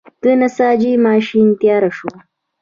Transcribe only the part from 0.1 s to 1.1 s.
د نساجۍ